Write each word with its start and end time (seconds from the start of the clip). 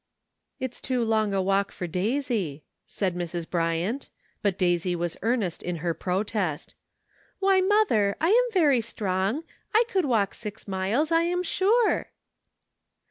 "It's 0.59 0.81
too 0.81 1.03
long 1.03 1.31
a 1.31 1.43
walk 1.43 1.71
for 1.71 1.85
Daisy," 1.85 2.63
said 2.87 3.13
Mrs. 3.13 3.47
Bryant, 3.47 4.09
but 4.41 4.57
Daisy 4.57 4.95
was 4.95 5.15
earnest 5.21 5.61
in 5.61 5.75
her 5.75 5.93
protest. 5.93 6.73
"Why, 7.37 7.61
mother, 7.61 8.15
I 8.19 8.29
am 8.29 8.51
very 8.51 8.81
strong; 8.81 9.43
I 9.75 9.83
could 9.87 10.05
walk 10.05 10.33
six 10.33 10.67
miles, 10.67 11.11
I'm 11.11 11.43
sure." 11.43 12.09